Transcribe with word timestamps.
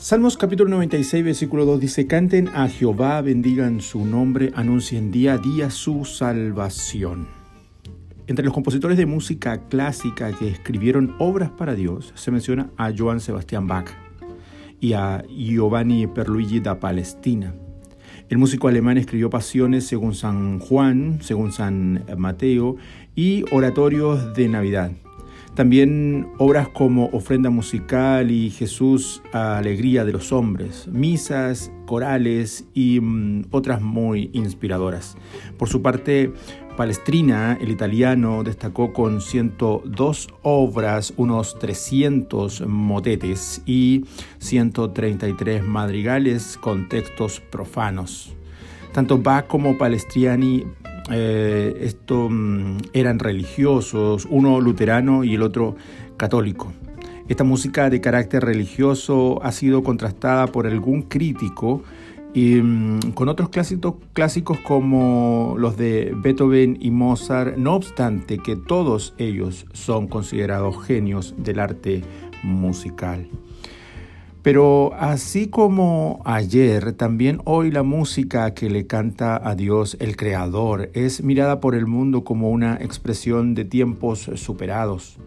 Salmos 0.00 0.38
capítulo 0.38 0.70
96, 0.70 1.22
versículo 1.22 1.66
2 1.66 1.78
dice, 1.78 2.06
Canten 2.06 2.48
a 2.54 2.68
Jehová, 2.68 3.20
bendigan 3.20 3.82
su 3.82 4.06
nombre, 4.06 4.50
anuncien 4.54 5.12
día 5.12 5.34
a 5.34 5.38
día 5.38 5.68
su 5.68 6.06
salvación. 6.06 7.28
Entre 8.26 8.42
los 8.42 8.54
compositores 8.54 8.96
de 8.96 9.04
música 9.04 9.68
clásica 9.68 10.32
que 10.32 10.48
escribieron 10.48 11.14
obras 11.18 11.50
para 11.50 11.74
Dios 11.74 12.14
se 12.16 12.30
menciona 12.30 12.70
a 12.78 12.90
Johann 12.96 13.20
Sebastian 13.20 13.66
Bach 13.66 13.90
y 14.80 14.94
a 14.94 15.22
Giovanni 15.28 16.06
Perluigi 16.06 16.60
da 16.60 16.80
Palestina. 16.80 17.54
El 18.30 18.38
músico 18.38 18.68
alemán 18.68 18.96
escribió 18.96 19.28
pasiones 19.28 19.86
según 19.86 20.14
San 20.14 20.60
Juan, 20.60 21.18
según 21.20 21.52
San 21.52 22.06
Mateo 22.16 22.76
y 23.14 23.44
oratorios 23.52 24.32
de 24.32 24.48
Navidad. 24.48 24.92
También 25.60 26.26
obras 26.38 26.68
como 26.70 27.10
Ofrenda 27.12 27.50
Musical 27.50 28.30
y 28.30 28.48
Jesús 28.48 29.20
Alegría 29.30 30.06
de 30.06 30.12
los 30.12 30.32
Hombres, 30.32 30.88
misas, 30.88 31.70
corales 31.84 32.64
y 32.72 32.98
mm, 32.98 33.48
otras 33.50 33.82
muy 33.82 34.30
inspiradoras. 34.32 35.18
Por 35.58 35.68
su 35.68 35.82
parte, 35.82 36.32
Palestrina, 36.78 37.58
el 37.60 37.70
italiano, 37.70 38.42
destacó 38.42 38.94
con 38.94 39.20
102 39.20 40.28
obras, 40.40 41.12
unos 41.18 41.58
300 41.58 42.66
motetes 42.66 43.60
y 43.66 44.06
133 44.38 45.62
madrigales 45.62 46.56
con 46.56 46.88
textos 46.88 47.40
profanos. 47.50 48.32
Tanto 48.94 49.18
Bach 49.18 49.46
como 49.46 49.76
Palestriani 49.76 50.64
eh, 51.10 51.76
esto, 51.82 52.28
mm, 52.30 52.78
eran 52.92 53.18
religiosos, 53.18 54.26
uno 54.30 54.60
luterano 54.60 55.24
y 55.24 55.34
el 55.34 55.42
otro 55.42 55.76
católico. 56.16 56.72
Esta 57.28 57.44
música 57.44 57.90
de 57.90 58.00
carácter 58.00 58.44
religioso 58.44 59.40
ha 59.42 59.52
sido 59.52 59.82
contrastada 59.82 60.48
por 60.48 60.66
algún 60.66 61.02
crítico 61.02 61.82
y, 62.34 62.56
mm, 62.56 63.12
con 63.14 63.28
otros 63.28 63.48
clásicos, 63.48 63.94
clásicos 64.12 64.58
como 64.58 65.54
los 65.58 65.76
de 65.76 66.12
Beethoven 66.16 66.78
y 66.80 66.90
Mozart, 66.90 67.56
no 67.56 67.74
obstante 67.74 68.38
que 68.38 68.56
todos 68.56 69.14
ellos 69.18 69.66
son 69.72 70.08
considerados 70.08 70.82
genios 70.84 71.34
del 71.38 71.60
arte 71.60 72.02
musical. 72.42 73.26
Pero 74.42 74.94
así 74.98 75.48
como 75.48 76.22
ayer, 76.24 76.94
también 76.94 77.42
hoy 77.44 77.70
la 77.70 77.82
música 77.82 78.54
que 78.54 78.70
le 78.70 78.86
canta 78.86 79.36
a 79.36 79.54
Dios 79.54 79.98
el 80.00 80.16
Creador 80.16 80.90
es 80.94 81.22
mirada 81.22 81.60
por 81.60 81.74
el 81.74 81.86
mundo 81.86 82.24
como 82.24 82.48
una 82.48 82.76
expresión 82.76 83.54
de 83.54 83.66
tiempos 83.66 84.30
superados. 84.36 85.18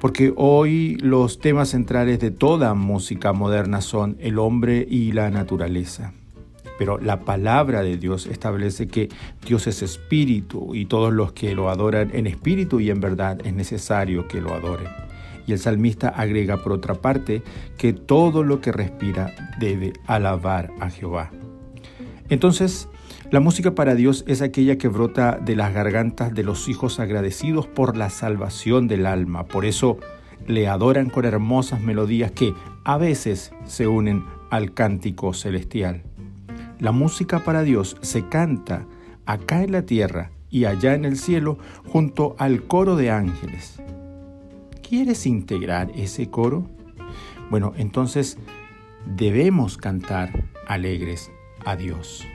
Porque 0.00 0.32
hoy 0.34 0.96
los 0.96 1.38
temas 1.38 1.68
centrales 1.68 2.18
de 2.18 2.32
toda 2.32 2.74
música 2.74 3.32
moderna 3.32 3.82
son 3.82 4.16
el 4.18 4.38
hombre 4.38 4.84
y 4.88 5.12
la 5.12 5.30
naturaleza. 5.30 6.12
Pero 6.76 6.98
la 6.98 7.20
palabra 7.20 7.82
de 7.82 7.98
Dios 7.98 8.26
establece 8.26 8.88
que 8.88 9.10
Dios 9.46 9.68
es 9.68 9.82
espíritu 9.82 10.74
y 10.74 10.86
todos 10.86 11.12
los 11.12 11.32
que 11.32 11.54
lo 11.54 11.68
adoran 11.68 12.10
en 12.14 12.26
espíritu 12.26 12.80
y 12.80 12.90
en 12.90 13.00
verdad 13.00 13.38
es 13.44 13.52
necesario 13.52 14.26
que 14.26 14.40
lo 14.40 14.54
adoren. 14.54 15.09
Y 15.50 15.52
el 15.52 15.58
salmista 15.58 16.10
agrega 16.10 16.62
por 16.62 16.70
otra 16.70 16.94
parte 16.94 17.42
que 17.76 17.92
todo 17.92 18.44
lo 18.44 18.60
que 18.60 18.70
respira 18.70 19.34
debe 19.58 19.92
alabar 20.06 20.70
a 20.78 20.90
Jehová. 20.90 21.32
Entonces, 22.28 22.88
la 23.32 23.40
música 23.40 23.74
para 23.74 23.96
Dios 23.96 24.22
es 24.28 24.42
aquella 24.42 24.78
que 24.78 24.86
brota 24.86 25.40
de 25.44 25.56
las 25.56 25.74
gargantas 25.74 26.32
de 26.32 26.44
los 26.44 26.68
hijos 26.68 27.00
agradecidos 27.00 27.66
por 27.66 27.96
la 27.96 28.10
salvación 28.10 28.86
del 28.86 29.06
alma. 29.06 29.46
Por 29.46 29.64
eso 29.64 29.98
le 30.46 30.68
adoran 30.68 31.10
con 31.10 31.24
hermosas 31.24 31.80
melodías 31.80 32.30
que 32.30 32.54
a 32.84 32.96
veces 32.96 33.52
se 33.64 33.88
unen 33.88 34.24
al 34.50 34.72
cántico 34.72 35.34
celestial. 35.34 36.04
La 36.78 36.92
música 36.92 37.40
para 37.40 37.64
Dios 37.64 37.96
se 38.02 38.28
canta 38.28 38.86
acá 39.26 39.64
en 39.64 39.72
la 39.72 39.82
tierra 39.82 40.30
y 40.48 40.66
allá 40.66 40.94
en 40.94 41.04
el 41.04 41.16
cielo 41.16 41.58
junto 41.88 42.36
al 42.38 42.62
coro 42.62 42.94
de 42.94 43.10
ángeles. 43.10 43.82
¿Quieres 44.90 45.24
integrar 45.24 45.92
ese 45.94 46.30
coro? 46.30 46.68
Bueno, 47.48 47.74
entonces 47.76 48.38
debemos 49.06 49.76
cantar 49.76 50.48
alegres 50.66 51.30
a 51.64 51.76
Dios. 51.76 52.26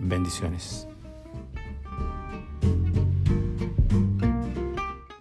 Bendiciones. 0.00 0.88